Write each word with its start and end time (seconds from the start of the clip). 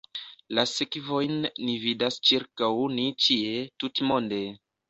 La 0.59 0.63
sekvojn 0.69 1.33
ni 1.67 1.75
vidas 1.85 2.19
ĉirkaŭ 2.31 2.73
ni 2.97 3.07
ĉie, 3.27 3.55
tutmonde. 3.85 4.43